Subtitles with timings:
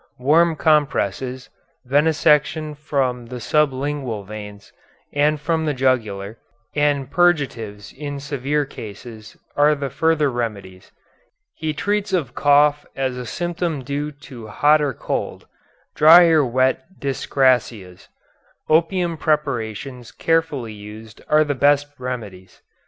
[0.17, 1.51] Warm compresses,
[1.87, 4.73] venesection from the sublingual veins,
[5.13, 6.39] and from the jugular,
[6.75, 10.91] and purgatives in severe cases, are the further remedies.
[11.53, 15.45] He treats of cough as a symptom due to hot or cold,
[15.93, 18.07] dry or wet dyscrasias.
[18.67, 22.63] Opium preparations carefully used are the best remedies.